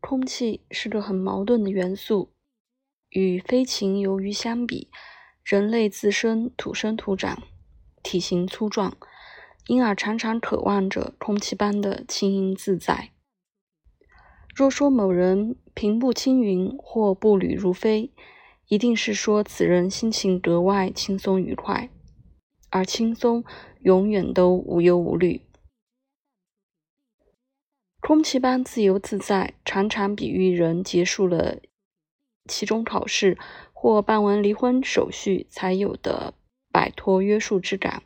[0.00, 2.32] 空气是个很矛盾的元素。
[3.10, 4.90] 与飞禽游鱼相比，
[5.42, 7.42] 人类自身土生土长，
[8.02, 8.96] 体型粗壮，
[9.66, 13.12] 因而常常渴望着空气般的轻盈自在。
[14.54, 18.12] 若说某人平步青云或步履如飞，
[18.66, 21.88] 一定是说此人心情格外轻松愉快，
[22.68, 23.42] 而轻松
[23.80, 25.47] 永远都无忧无虑。
[28.00, 31.58] 空气般自由自在，常常比喻人结束了
[32.46, 33.36] 期中考试
[33.72, 36.32] 或办完离婚手续才有的
[36.72, 38.02] 摆脱约束之感。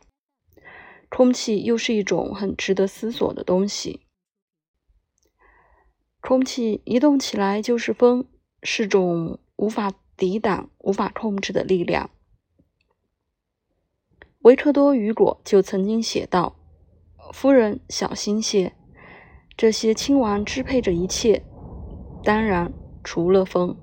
[1.09, 4.01] 空气又是一种很值得思索的东西。
[6.19, 8.25] 空气移动起来就是风，
[8.63, 12.09] 是种无法抵挡、无法控制的力量。
[14.39, 16.55] 维克多·雨果就曾经写道
[17.31, 18.73] ：“夫人，小心些，
[19.55, 21.43] 这些亲王支配着一切，
[22.23, 22.73] 当然
[23.03, 23.77] 除了风。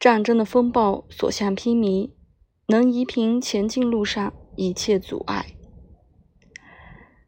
[0.00, 2.10] 战争的风暴所向披靡，
[2.66, 5.54] 能移平前进路上一切阻碍；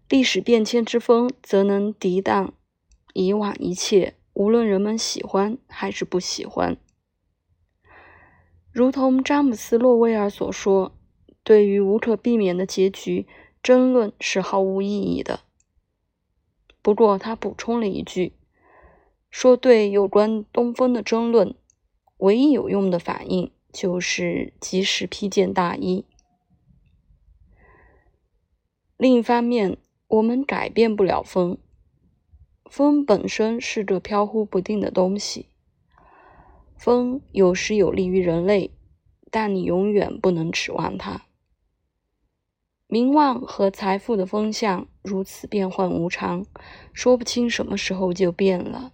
[0.08, 2.54] 历史变迁之风则能抵挡。”
[3.16, 6.76] 以往一切，无论人们喜欢还是不喜欢，
[8.72, 10.96] 如同詹姆斯·洛威尔所说
[11.44, 13.28] ：“对于无可避免的结局，
[13.62, 15.42] 争论是毫无意义的。”
[16.84, 18.34] 不过，他补充了一句，
[19.30, 21.54] 说：“对有关东风的争论，
[22.18, 26.04] 唯一有用的反应就是及时披件大衣。”
[28.98, 31.56] 另一方面，我们改变不了风。
[32.66, 35.48] 风本身是个飘忽不定的东西，
[36.76, 38.70] 风有时有利于人类，
[39.30, 41.24] 但你永远不能指望它。
[42.94, 46.46] 名望和财富的风向如此变幻无常，
[46.92, 48.92] 说不清什么时候就变了。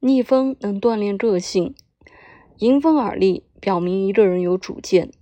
[0.00, 1.76] 逆风能锻炼个性，
[2.58, 5.12] 迎风而立表明一个人有主见，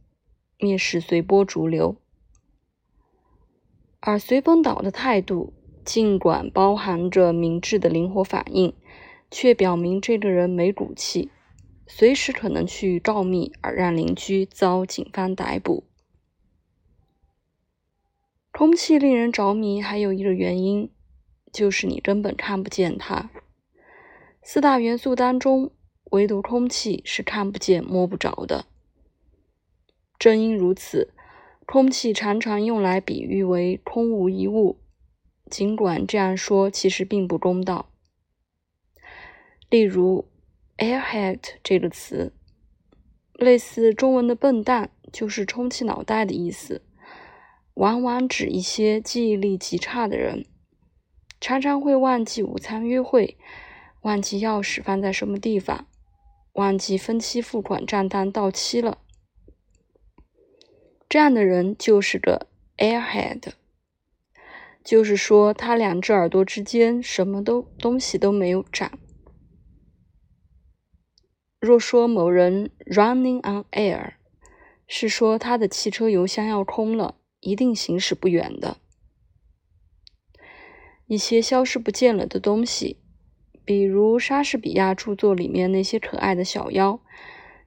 [0.59, 1.99] 蔑视随波逐流，
[4.01, 5.53] 而随风倒的态度。
[5.85, 8.73] 尽管包含着明智的灵活反应，
[9.31, 11.31] 却表明这个人没骨气，
[11.87, 15.85] 随时可能去告密，而让邻居遭警方逮捕。
[18.57, 20.89] 空气令人着迷，还有一个原因，
[21.53, 23.29] 就是你根本看不见它。
[24.45, 25.73] 四大元素当中，
[26.13, 28.67] 唯独空气是看不见、摸不着的。
[30.21, 31.13] 正因如此，
[31.67, 34.79] 空气常常用来比喻为空无一物。
[35.51, 37.91] 尽管这样说其实并不公道。
[39.69, 40.29] 例如
[40.79, 42.33] ，“airhead” 这个词，
[43.33, 46.83] 类似中文的“笨蛋”，就是充气脑袋的意思，
[47.75, 50.47] 往往指一些记忆力极差的人，
[51.41, 53.37] 常常会忘记午餐约会，
[54.03, 55.87] 忘记钥匙放在什么地方，
[56.53, 58.99] 忘记分期付款账单到期了。
[61.09, 62.49] 这样的人就是个
[62.79, 63.53] “airhead”。
[64.85, 68.99] 就是说，他两只耳朵之间什么都东西都没有长。
[71.59, 74.13] 若说某人 running on air，
[74.87, 78.79] 是说他的汽车油箱要空了，一定行驶不远的。
[81.07, 82.97] 一些消失不见了的东西，
[83.65, 87.01] 比如莎士比亚著作里面那些可爱的小妖，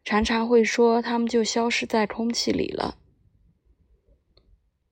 [0.04, 2.98] 常常会说他们就消失在空气里了。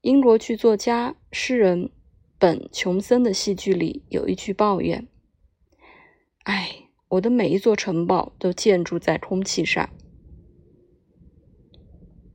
[0.02, 1.92] 英国剧作家、诗人。
[2.38, 5.08] 本琼森的戏剧里有一句抱怨
[6.44, 9.90] ：“哎，我的每一座城堡都建筑在空气上。”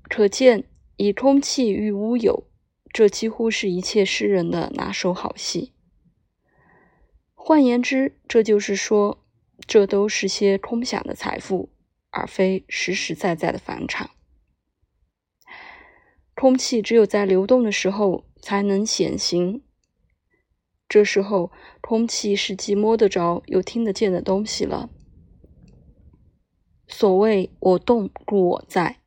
[0.09, 0.65] 可见，
[1.03, 2.45] 以空气喻乌有，
[2.93, 5.73] 这几乎是一切诗人的拿手好戏。
[7.33, 9.25] 换言之，这就是说，
[9.67, 11.71] 这都是些空想的财富，
[12.11, 14.11] 而非实实在在的房产。
[16.35, 19.63] 空气只有在流动的时候才能显形。
[20.87, 21.51] 这时候，
[21.81, 24.91] 空气是既摸得着又听得见的东西了。
[26.87, 28.99] 所谓“我动故我在”，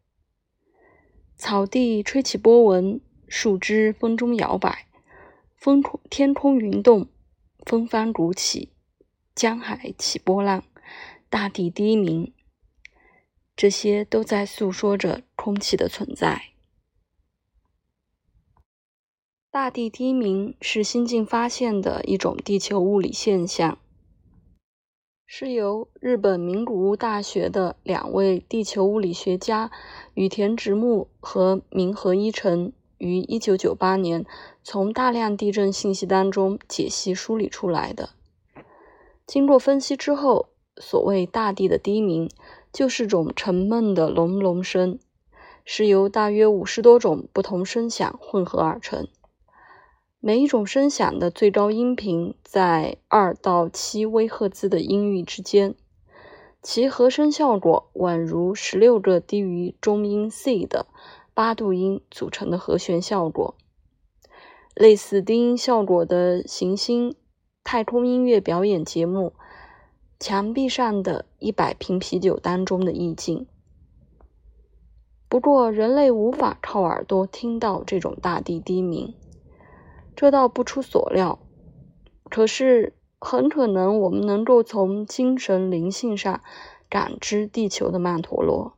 [1.43, 4.87] 草地吹起波纹，树枝风中摇摆，
[5.57, 7.09] 风天空云动，
[7.65, 8.69] 风帆鼓起，
[9.35, 10.63] 江海起波浪，
[11.29, 12.33] 大地低鸣，
[13.57, 16.53] 这些都在诉说着空气的存在。
[19.51, 23.77] 大地低鸣是新近发现的一种地球物理现象，
[25.35, 29.71] 是由日本名古屋大学的两位地球物理学家
[30.13, 34.25] 羽田直木和明和一成于1998年
[34.63, 38.11] 从大量地震信息当中解析梳理出来的。
[39.25, 42.29] 经过分析之后，所谓大地的低鸣，
[42.71, 44.99] 就是种沉闷的隆隆声，
[45.65, 49.07] 是由大约五十多种不同声响混合而成。
[50.25, 55.75] 每一种声响的最高音频在二到七微赫兹的音域之间，
[56.61, 60.87] 其和声效果宛如十六个低于中音 C 的
[61.33, 63.55] 八度音组成的和弦效果。
[64.73, 67.17] 类似低音效果的行星
[67.61, 69.33] 太空音乐表演节目
[70.25, 73.45] 《墙壁上的一百瓶啤酒》当中的意境。
[75.27, 79.13] 不过，人类无法靠耳朵听到这种大地低鸣。
[80.15, 81.39] 这倒不出所料，
[82.29, 86.41] 可是很可能我们能够从精神灵性上
[86.89, 88.75] 感知地球的曼陀罗。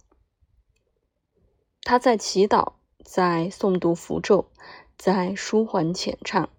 [1.81, 2.73] 他在祈祷，
[3.03, 4.49] 在诵读符咒，
[4.97, 6.49] 在舒缓浅唱。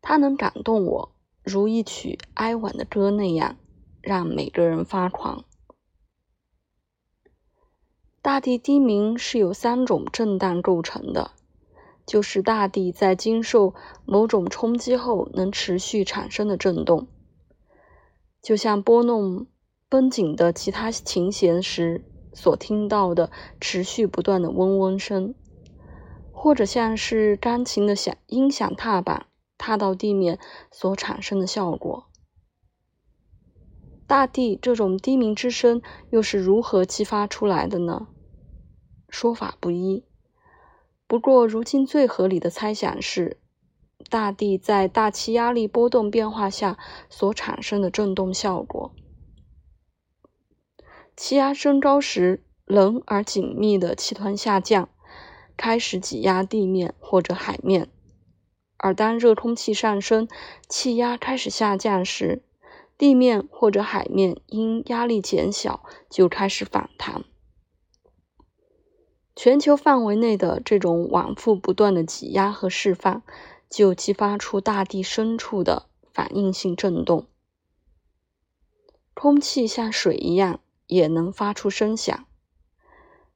[0.00, 1.12] 他能感动我，
[1.42, 3.56] 如一曲哀婉的歌那样，
[4.00, 5.44] 让每个人发狂。
[8.20, 11.32] 大地低鸣是由三种震荡构成的。
[12.06, 13.74] 就是大地在经受
[14.04, 17.08] 某种冲击后能持续产生的震动，
[18.42, 19.46] 就像拨弄
[19.88, 23.30] 绷紧的吉他琴弦时所听到的
[23.60, 25.34] 持续不断的嗡嗡声，
[26.30, 30.38] 或者像是钢琴的响音响踏板踏到地面
[30.70, 32.06] 所产生的效果。
[34.06, 35.80] 大地这种低鸣之声
[36.10, 38.08] 又是如何激发出来的呢？
[39.08, 40.04] 说法不一。
[41.06, 43.38] 不过，如今最合理的猜想是，
[44.08, 46.78] 大地在大气压力波动变化下
[47.10, 48.92] 所产生的振动效果。
[51.16, 54.88] 气压升高时，冷而紧密的气团下降，
[55.56, 57.84] 开始挤压地面或者海面；
[58.78, 60.26] 而当热空气上升，
[60.68, 62.42] 气压开始下降时，
[62.96, 67.24] 地面或者海面因压力减小就开始反弹。
[69.36, 73.22] 全球范围内的这种往复不断的挤压和释放，
[73.68, 77.26] 就激发出大地深处的反应性震动。
[79.12, 82.26] 空气像水一样，也能发出声响，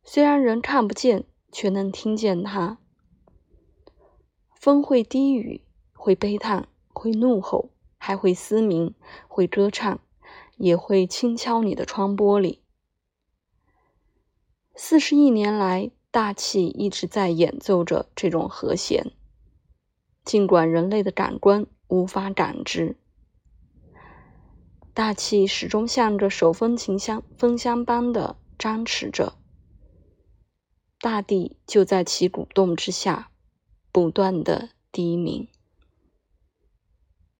[0.04, 2.78] 虽然人看不见，却能听见它。
[4.54, 5.62] 风会低语，
[5.92, 8.94] 会悲叹，会怒吼，还会嘶鸣，
[9.26, 10.00] 会歌唱，
[10.56, 12.58] 也会轻敲你的窗玻璃。
[14.80, 19.10] 四十亿年来，大气一直在演奏着这种和弦，
[20.24, 22.96] 尽管人类的感官无法感知。
[24.94, 29.32] 大气始终像着手风琴箱风箱般的张弛着，
[31.00, 33.32] 大地就在其鼓动之下，
[33.90, 35.48] 不断的低鸣。